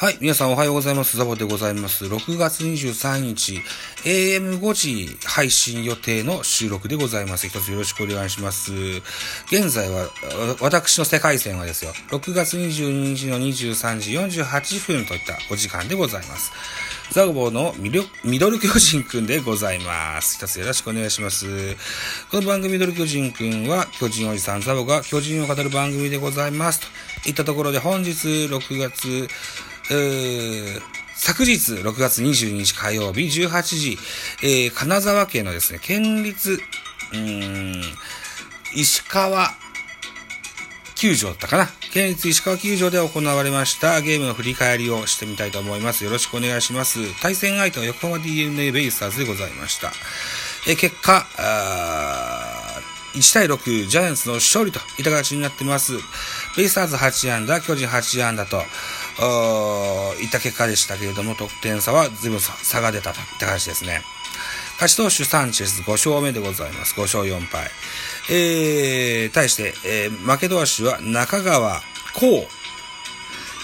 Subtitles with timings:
[0.00, 0.16] はい。
[0.18, 1.18] 皆さんおはようございます。
[1.18, 2.06] ザボでございます。
[2.06, 3.60] 6月23日、
[4.04, 7.46] AM5 時配信予定の収録でございます。
[7.46, 8.72] 一つよろしくお願いします。
[9.52, 10.08] 現在は、
[10.62, 16.50] 私の世界線はですよ、6月22日の23時48分といったお時間でございます。
[17.12, 20.36] ザボのミドミドル巨人くんでございます。
[20.36, 21.76] 一つよろしくお願いします。
[22.30, 26.80] この番組ミドル巨人くんは、巨人おじさんザボが巨人を語る番組でございます。
[27.22, 28.12] といったところで本日
[28.46, 29.28] 6月、
[29.90, 30.80] え
[31.16, 33.98] 昨日6月22日火曜日18時、
[34.42, 36.58] えー金沢県のですね、県立、
[37.12, 37.82] うん、
[38.74, 39.50] 石川
[40.94, 41.68] 球場だったかな。
[41.92, 46.04] 県立石川球場で行われましたゲームの振り返りをしてみたいと思います。
[46.04, 47.20] よろしくお願いします。
[47.20, 49.90] 対戦相手は横浜 DNA ベイスターズでございました。
[50.68, 51.26] え結果、
[53.14, 55.94] 1対6、ジャイアンツの勝利といった形になってます。
[56.56, 58.62] ベイスターズ8安打、巨人8安打と、
[60.20, 64.02] いった結果でしたけれども、得点差は随分差差が出たといった形ですね。
[64.80, 66.94] 勝ち投手サンチェス5勝目でございます。
[66.94, 67.70] 5勝4敗。
[68.30, 71.80] えー、対して、えー負け投手は中川
[72.14, 72.46] 光。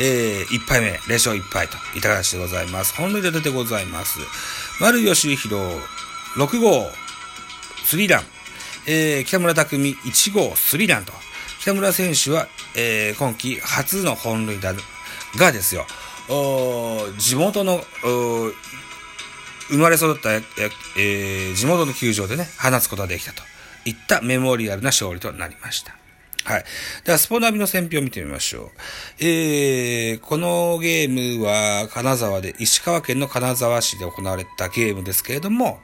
[0.00, 2.94] えー、1敗目、0勝1敗といった形でございます。
[2.94, 4.20] 本塁打出てございます。
[4.80, 5.62] 丸吉弘、
[6.36, 6.90] 6号、
[7.84, 8.22] スリーラン。
[8.86, 11.12] えー、北村匠海1号スリーランと。
[11.60, 14.72] 北村選手は、えー、今季初の本塁打
[15.36, 15.86] がですよ、
[17.18, 17.82] 地元の、
[19.68, 23.42] 生まれ育った、えー地元の球場でね、放つことができたと
[23.84, 25.96] いったメモリアルな勝利となりました。
[26.44, 26.64] はい。
[27.04, 28.70] では、スポナビの選評を見てみましょう。
[29.20, 35.80] えー、このゲームは金沢で、石川県の金沢市で行われたゲームですけれども、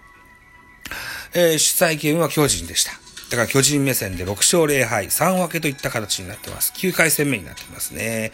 [1.34, 2.92] えー主催権は巨人でした。
[3.30, 6.72] だから巨人目線で6勝0敗、3分けといった形になってます。
[6.76, 8.32] 9回戦目になってますね。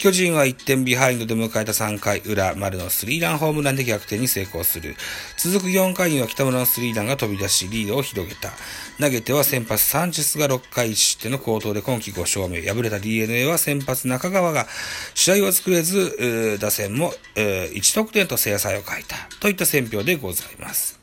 [0.00, 4.96] 巨人は1点ビハインドで迎えた3回裏、丸のスリーランホームランで逆転に成功する。
[5.36, 8.50] 続く4回には北村のスリーランが飛び出し、リードを広げた。
[8.98, 12.62] 投げては先発サンチェスが6回1失点の好投で今季5勝目。
[12.62, 14.66] 敗れた DNA は先発中川が
[15.12, 19.16] 試合を作れず、打線も、1得点と制裁を欠いた。
[19.38, 20.98] といった選評でございます。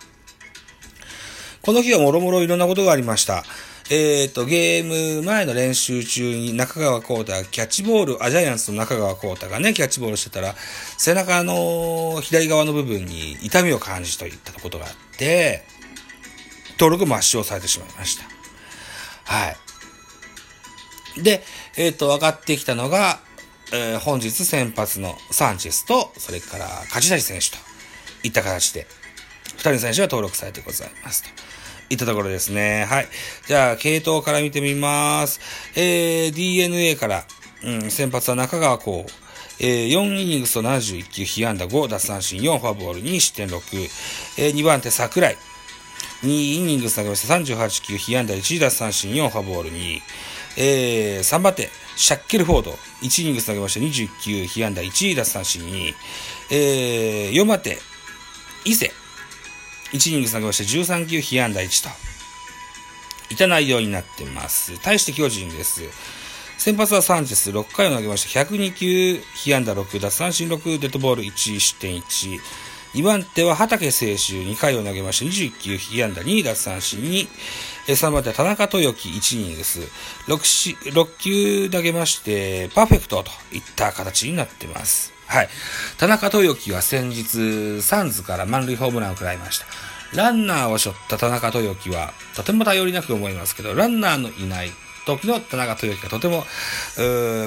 [1.61, 3.43] この日はもろもろいろんなことがありました。
[3.89, 10.55] えっ、と、ゲーム前の練習中に中川幸太がキャッチボール、あ、ジャイアンツの中川幸太がね、キャッチボールしてたら、
[10.97, 15.63] 背中の左側の部分に痛みを感じといったことがあって、
[16.77, 18.25] 登録抹消されてしまいました。
[19.23, 19.55] は
[21.17, 21.23] い。
[21.23, 21.41] で、
[21.77, 23.21] えっ、と、分かってきたのが、
[23.71, 27.57] えー本日先発のサンチェスと、それから梶谷選手と
[28.23, 28.85] いった形で、
[29.53, 31.29] 二人の選手が登録されてございますと。
[31.89, 32.85] いったところですね。
[32.85, 33.07] はい。
[33.47, 35.39] じゃあ、系統から見てみます。
[35.75, 37.23] えー、DNA から、
[37.63, 39.05] うん、先発は中川光。
[39.59, 43.59] えー、4イニングスと71球、被安打5、奪三振4、フォアボール2、失点6。
[44.37, 45.37] えー、2番手桜井。
[46.23, 49.99] 2イニングス投げました38球、被安打1、奪三振4、フォアボール2。
[50.57, 52.71] えー、3番手、シャッケルフォード。
[53.01, 55.93] 1イニングス投げました21球、被安打1、奪三振2。
[56.51, 57.79] えー、4番手、
[58.65, 58.91] 伊勢。
[59.91, 61.89] 1イニング投げまして13球被安打1と。
[63.29, 64.79] いた内容になってます。
[64.81, 65.81] 対して巨人です。
[66.57, 72.39] 先発はサンチェス6回を投げまして102球被安打6、奪三振6、デッドボール1、失点1。
[72.93, 77.27] 2番手は畑清修2回を投げまして21球被安打2、奪三振2。
[77.87, 79.81] 3番手は田中豊樹1イニングス。
[80.27, 85.16] 6, 6球投げましてパーフェクトといった形になってます。
[85.27, 85.49] はい。
[85.97, 89.65] 田中豊樹は先日、サンズから満塁ホームランを食らいました。
[90.15, 94.71] ランナーを背負った田中豊樹は、とても頼りなく思いますけど、ランナーのいない
[95.05, 96.45] 時の田中豊樹がとても、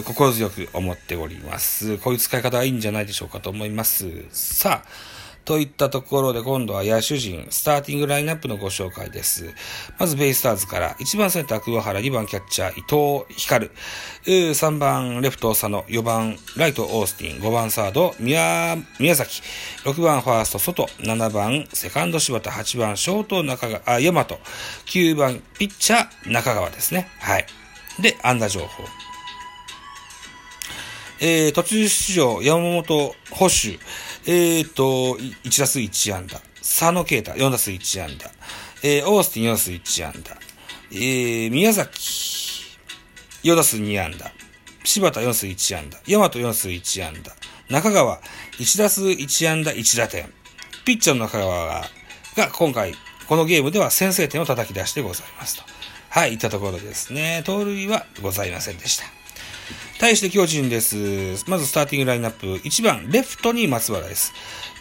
[0.05, 1.97] 心強く思っております。
[1.99, 4.07] こういう使い方はいいんじゃないでしょうかと思います。
[4.31, 4.89] さあ、
[5.45, 9.55] といったところで今度は野手陣、スターティングラインナップのご紹介です。
[9.99, 13.71] まずベイスターズから、1番センター桑原、2番キャッチャー伊藤光、
[14.25, 19.43] 3番レフト佐野、4番ライトオースティン、5番サード宮宮崎、
[19.85, 24.27] 6番ファースト外、7番セカンド柴田、8番ショート中川、あ、大和、
[24.87, 27.09] 9番ピッチャー中川ですね。
[27.19, 27.47] はい。
[28.01, 28.85] で、安打情報。
[31.23, 33.79] えー、途中出場、山本保守、
[34.27, 36.41] えーと、1打数1安打。
[36.61, 38.31] 佐野啓太、4打数1安打。
[38.83, 40.37] えー、オースティン4打数1安打。
[40.93, 41.91] えー、宮崎、
[43.45, 44.31] 4打数2安打。
[44.85, 45.99] 柴田4打数1安打。
[46.07, 47.33] 大和4打数1安打。
[47.71, 48.21] 中川、
[48.59, 50.31] 1打数1安打1打点。
[50.85, 51.85] ピッチャーの中川が、
[52.37, 52.95] が今回、
[53.27, 55.63] このゲームでは先制点を叩き出してございますと。
[56.11, 57.43] はい、いったところですね。
[57.47, 59.20] 盗塁はございませんでした。
[59.99, 60.97] 対して巨人です。
[61.47, 62.47] まずスターティングラインナップ。
[62.47, 64.33] 1番、レフトに松原です。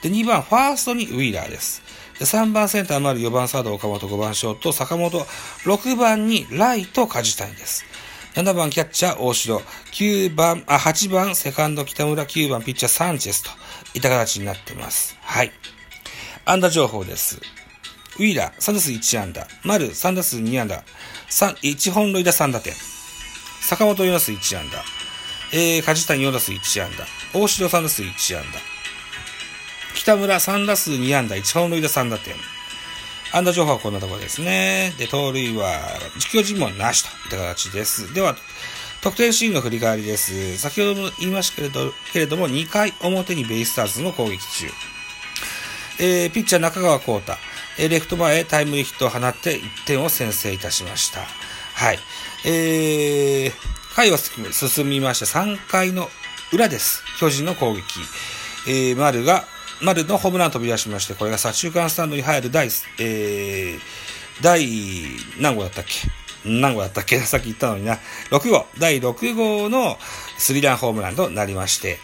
[0.01, 1.81] で、2番、ファーストにウィーラーです。
[2.19, 5.25] で3番センター丸、4番サード岡本、5番ショート坂本、
[5.63, 7.86] 6番にライト梶谷です。
[8.36, 9.59] 7番キャッチャー大城、
[9.94, 13.50] 9番、あ、8番セカンド北村、9番ピッチャーサンチェスと
[13.95, 15.18] いった形になっています。
[15.21, 15.51] はい。
[16.44, 17.39] 安打情報です。
[18.18, 20.83] ウィーラー3打数1安打、丸3打数2安打、
[21.30, 22.74] 3 1本塁打3打点、
[23.61, 24.83] 坂本4打数1安打、
[25.51, 27.06] えー、梶谷4打数1安打、
[27.39, 28.59] 大城3打数1安打、
[29.95, 32.35] 北村3打数2安打、1本塁打3打点。
[33.31, 34.94] 安打情報はこんなところですね。
[34.97, 35.81] で、盗塁は、
[36.17, 38.11] 実況尋問なしといった形です。
[38.13, 38.35] では、
[39.01, 40.57] 得点シーンの振り返りです。
[40.57, 44.67] 先ほども言いましたけれど、けれども、2回表にベイスターズの攻撃中。
[46.00, 47.33] えー、ピッチャー中川幸太、
[47.77, 51.21] えーレフト前へタイムリーヒットを放って1点を先制いたしました。
[51.79, 51.99] はい。
[52.43, 56.09] えー、回は進みまして3回の
[56.51, 57.01] 裏です。
[57.21, 57.81] 巨人の攻撃。
[58.67, 59.45] えー、丸が、
[59.81, 62.67] 丸のホームラン飛び出しまして、これが左中間スタンドに入る第、
[62.99, 63.79] えー、
[64.41, 64.67] 第、
[65.39, 66.09] 何号だったっけ？
[66.43, 67.17] 何号だったっけ？
[67.23, 67.97] さっき言ったのにな。
[68.31, 68.67] 6号。
[68.77, 69.97] 第6号の
[70.37, 71.97] スリーランホームランとなりまして、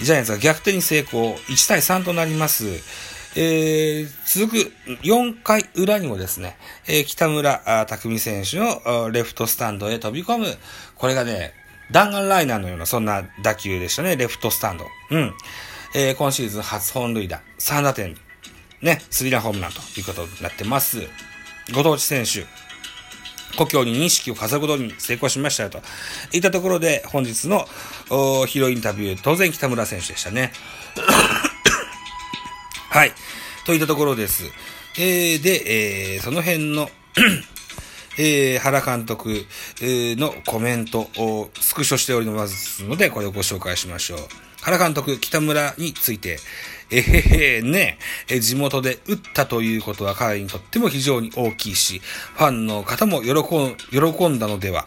[0.00, 1.36] ジャイアンツが逆転に成功。
[1.48, 2.80] 1対3となります。
[3.34, 6.56] えー、続く4回裏にもですね、
[6.86, 10.46] えー北村あ匠選手のレフトスタンドへ飛び込む。
[10.96, 11.54] これがね、
[11.90, 14.86] 弾丸ライナーのようなそんな打球でしたね、レフトスタンド。
[15.10, 15.34] うん。
[15.94, 18.16] えー今シーズン初本塁打、3打点、
[18.82, 21.08] ね、スリランホームランということになってます。
[21.74, 22.44] ご当地選手、
[23.56, 25.80] 故郷に認識を飾ることに成功しましたよと。
[26.32, 27.66] いったところで、本日の
[28.10, 30.52] おーヒロインタビュー、当然北村選手でしたね。
[32.92, 33.12] はい。
[33.64, 34.44] といったところです。
[34.98, 36.90] えー、で、えー、その辺の、
[38.20, 39.46] えー、原監督
[39.80, 44.18] のコメントをスクショしておりますので、これをご紹介しましょう。
[44.60, 46.38] 原監督、北村について、
[46.90, 47.98] えへへね、
[48.28, 52.02] え地元で打ったということは彼にとっても非常に大きいし、
[52.34, 53.32] ファンの方も喜
[53.90, 54.86] 喜んだのでは。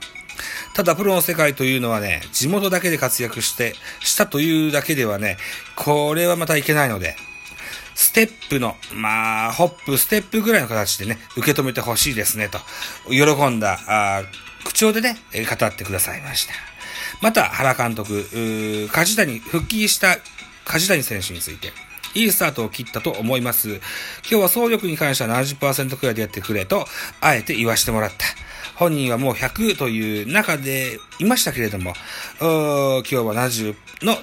[0.76, 5.38] ただ、プロの世界というのはね、地元だけで活躍して、したというだけではね、
[5.76, 7.16] これはまたいけないので、
[7.96, 12.60] ステップの、まあ、ホップ、ステップぐらいの形でね、受け止めてほしいですね、と、
[13.10, 14.24] 喜んだ、あ
[14.66, 16.54] 口調でね、語ってくださいました。
[17.22, 20.18] また、原監督、梶谷、復帰した
[20.66, 21.72] 梶谷選手について、
[22.16, 23.70] いいスタートを切ったと思います。
[23.70, 23.82] 今
[24.24, 26.88] 日は走力に関しては70%くらいでやってくれと、
[27.22, 28.26] あえて言わしてもらった。
[28.76, 31.94] 本人はもう100という中でいましたけれども、
[32.40, 34.16] 今日は70の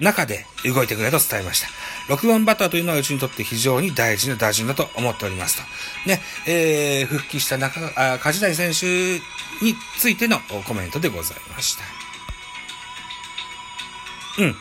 [0.00, 1.68] 中で動いてくれと伝えました。
[2.14, 6.08] 6番バッターというのはうちにとって非常に大事な打順だと思っておりますと。
[6.08, 9.18] ね、えー、復帰した中、あ梶谷選手
[9.64, 11.84] についてのコメントでございました。
[14.42, 14.56] うん。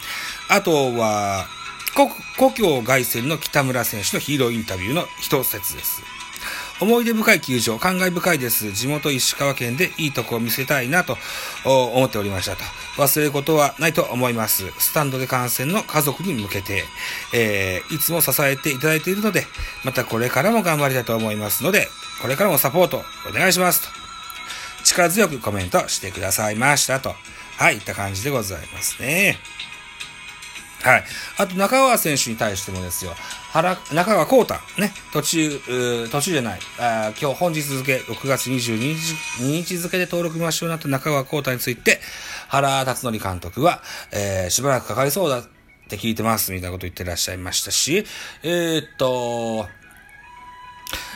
[0.50, 1.48] あとは、
[1.96, 6.17] 故故郷凱旋の北村選手のヒーローインタビューの一節です。
[6.80, 8.72] 思い出深い球場、感慨深いです。
[8.72, 11.18] 地元石川県でいいとこを見せたいなと
[11.66, 12.64] 思っておりましたと。
[13.02, 14.64] 忘れることはないと思います。
[14.80, 16.84] スタンドで観戦の家族に向けて、
[17.34, 19.46] えーいつも支えていただいているので、
[19.84, 21.88] またこれからも頑張りたいと思いますので、
[22.22, 23.88] これからもサポートお願いしますと。
[24.84, 27.16] 力強くコメントしてくださいましたと。
[27.58, 29.40] はい、いった感じでございますね。
[30.84, 31.04] はい。
[31.38, 33.16] あと、中川選手に対してもですよ。
[33.52, 36.60] 原、中川幸太、ね、途中、途中じゃない。
[36.80, 42.00] あ今日本日付、6月22日日付で登録抹消になった中川幸太について、
[42.50, 43.82] 原辰徳監督は、
[44.12, 45.44] えーしばらくかかりそうだっ
[45.90, 48.06] て聞いてます、みたいなこと言ってらっしゃいましたし、
[48.44, 49.68] えーっと、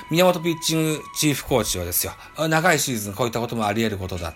[0.09, 2.13] 宮本ピッチングチーフコーチはですよ、
[2.49, 4.33] 長いシーズンこういったこともあり得ることだ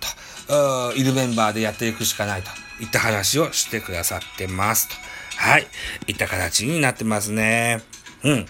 [0.48, 2.50] と、いるメンバーでやっていくしかないと
[2.82, 5.15] いった話をしてくださってますと。
[5.38, 5.68] はい。
[6.08, 7.82] いった形になってますね。
[8.24, 8.46] うん。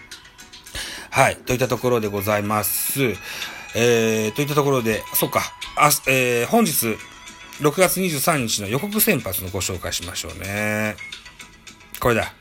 [1.09, 1.37] はい。
[1.37, 3.01] といったところでございます。
[3.75, 5.41] えー、といったところで、そっか、
[5.77, 6.97] あ、えー、本日、
[7.61, 10.95] 6月23日の予告先発のご紹介しましょうね。
[11.99, 12.33] これだ。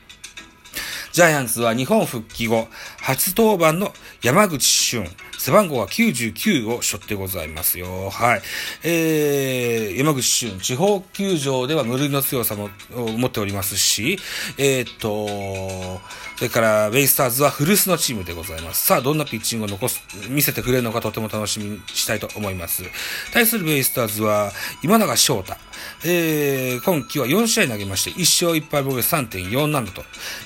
[1.13, 2.67] ジャイアンツは日本復帰後、
[2.99, 5.05] 初登板の山口俊、
[5.45, 8.09] 背番号は99を背負ってございますよ。
[8.09, 8.41] はい。
[8.83, 14.17] えー、山口俊、地方球場では無類の強さもを持っておりますし、
[14.57, 16.01] えーっと、
[16.37, 18.87] それから、ベイスターズは古巣のチームでございます。
[18.87, 22.83] さあ、どんなピッチングを残す、見せてくれるのかとても楽しみにしたいと思います。
[23.31, 24.51] 対するベイスターズは、
[24.83, 25.55] 今永翔太。
[26.03, 30.03] えー、今季は4試合投げまして、1勝1敗防御3.47と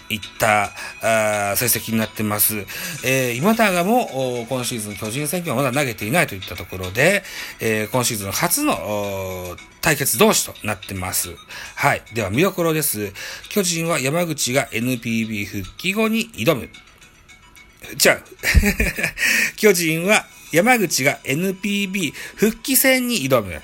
[0.09, 2.65] いった、あー成績になってます。
[3.03, 7.23] えー、今永も、今シーズンズン巨人戦記はまだ投げていないといったところで、
[7.59, 8.75] えー、今シーズン初の
[9.81, 11.29] 対決同士となってます。
[11.75, 12.01] はい。
[12.13, 13.13] では見どころです。
[13.49, 16.69] 巨人は山口が NPB 復帰後に挑む。
[17.95, 18.19] じゃあ、
[19.55, 23.61] 巨人は山口が NPB 復帰戦に挑む。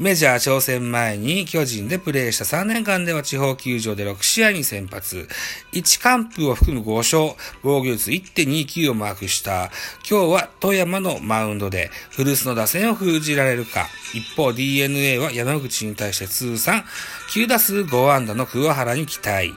[0.00, 5.28] メジャー挑戦前に巨人でプレーした3年間では地方球場で6試合に先発。
[5.72, 9.70] 1完封を含む5勝、防御率1.29をマークした。
[10.08, 13.86] 今日は富山のマウンドで古巣の打線を封じられるか。
[14.14, 16.82] 一方 DNA は山口に対して通算
[17.30, 19.54] 9打数5安打の桑原に期待。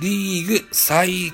[0.00, 1.32] リーグ最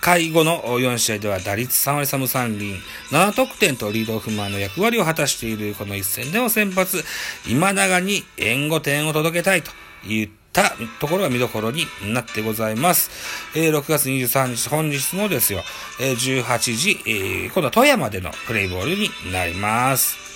[0.00, 2.74] 会後の4試合では打率3割3分3厘、
[3.10, 7.04] 7得点とリードオフマンの役割を果たしているこの一戦でも先発、
[7.48, 9.70] 今永に援護点を届けたいと
[10.06, 13.10] いったところが見どころになってございます。
[13.54, 15.62] えー、6月23日、本日のですよ、
[16.00, 20.30] えー、18時、えー、今度は富山でのプレイボールになります。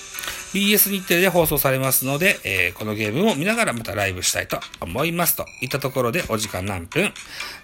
[0.54, 7.12] BS 日テレで放送されますので、えー、このゲームを見ながらまたライブしたいと思いますといったところでお時間何分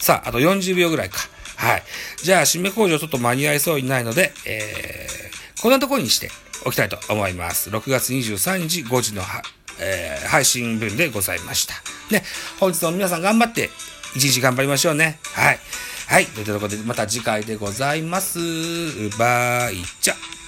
[0.01, 1.19] さあ、あと40秒ぐらいか。
[1.61, 1.83] はい。
[2.23, 6.31] じゃあ、締め工場ちょっと間に合いそうにないので、えー、こんなところにして
[6.65, 7.69] おきたいと思います。
[7.69, 9.23] 6月23日5時の
[9.83, 11.75] えー、配信分でございました。
[12.11, 12.23] ね、
[12.59, 13.71] 本日も皆さん頑張って、
[14.15, 15.19] 一日頑張りましょうね。
[15.35, 15.59] はい。
[16.09, 16.27] はい。
[16.27, 18.39] ということで、また次回でございます。
[19.19, 20.40] バイチャ。